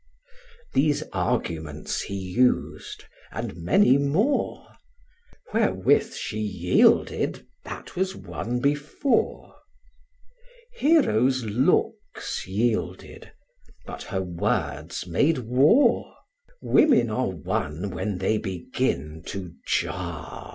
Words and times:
These 0.73 1.03
arguments 1.13 2.01
he 2.01 2.35
us'd, 2.39 3.05
and 3.31 3.55
many 3.55 3.99
more; 3.99 4.65
Wherewith 5.53 6.15
she 6.15 6.39
yielded, 6.39 7.45
that 7.65 7.95
was 7.95 8.15
won 8.15 8.61
before. 8.61 9.53
Hero's 10.73 11.43
looks 11.43 12.47
yielded, 12.47 13.31
but 13.85 14.01
her 14.01 14.23
words 14.23 15.05
made 15.05 15.37
war: 15.37 16.15
Women 16.63 17.11
are 17.11 17.29
won 17.29 17.91
when 17.91 18.17
they 18.17 18.39
begin 18.39 19.21
to 19.27 19.53
jar. 19.67 20.49